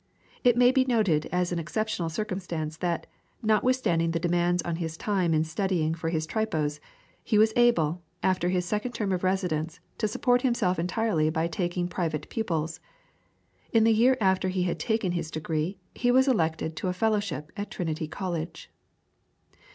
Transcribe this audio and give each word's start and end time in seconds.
It 0.43 0.57
may 0.57 0.71
be 0.71 0.83
noted 0.83 1.27
as 1.31 1.51
an 1.51 1.59
exceptional 1.59 2.09
circumstance 2.09 2.75
that, 2.77 3.05
notwithstanding 3.43 4.09
the 4.09 4.19
demands 4.19 4.63
on 4.63 4.77
his 4.77 4.97
time 4.97 5.31
in 5.31 5.43
studying 5.43 5.93
for 5.93 6.09
his 6.09 6.25
tripos, 6.25 6.79
he 7.23 7.37
was 7.37 7.53
able, 7.55 8.01
after 8.23 8.49
his 8.49 8.65
second 8.65 8.93
term 8.93 9.11
of 9.11 9.23
residence, 9.23 9.79
to 9.99 10.07
support 10.07 10.41
himself 10.41 10.79
entirely 10.79 11.29
by 11.29 11.47
taking 11.47 11.87
private 11.87 12.29
pupils. 12.29 12.79
In 13.71 13.83
the 13.83 13.93
year 13.93 14.17
after 14.19 14.49
he 14.49 14.63
had 14.63 14.79
taken 14.79 15.11
his 15.11 15.29
degree 15.29 15.77
he 15.93 16.09
was 16.09 16.27
elected 16.27 16.75
to 16.77 16.87
a 16.87 16.93
Fellowship 16.93 17.51
at 17.55 17.69
Trinity 17.69 18.07
College. 18.07 18.71